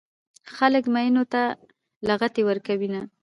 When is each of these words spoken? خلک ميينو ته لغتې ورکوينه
خلک 0.55 0.83
ميينو 0.93 1.23
ته 1.33 1.41
لغتې 2.07 2.41
ورکوينه 2.45 3.01